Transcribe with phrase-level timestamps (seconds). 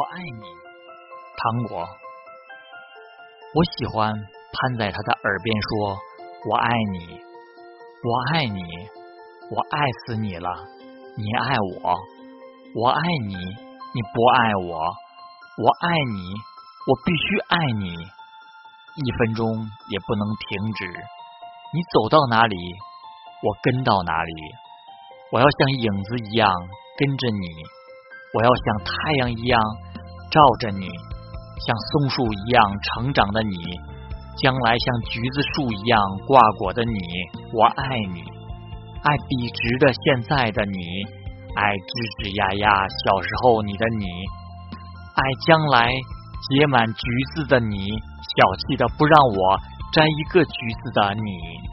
[0.00, 0.46] 我爱你，
[1.36, 1.86] 糖果。
[3.52, 5.98] 我喜欢攀在他的耳边说
[6.48, 7.20] ：“我爱你，
[8.08, 8.62] 我爱你，
[9.50, 10.48] 我爱死你了。
[11.18, 11.94] 你爱我，
[12.76, 16.32] 我爱你，你不爱我，我爱你，
[16.86, 19.46] 我必须爱你，一分钟
[19.90, 20.86] 也不能停止。
[21.74, 22.56] 你走到哪里，
[23.42, 24.32] 我跟到哪里。
[25.30, 26.50] 我要像影子一样
[26.96, 27.46] 跟着你，
[28.32, 29.60] 我要像太阳一样。”
[30.30, 33.56] 照着你，像松树一样成长的你，
[34.38, 36.94] 将来像橘子树一样挂果的你，
[37.52, 38.22] 我爱你，
[39.02, 40.78] 爱笔直的现在的你，
[41.56, 41.90] 爱吱
[42.22, 44.06] 吱呀呀小时候你的你，
[45.14, 45.90] 爱将来
[46.48, 47.02] 结满橘
[47.34, 49.58] 子的你，小气的不让我
[49.92, 51.69] 摘一个橘子的你。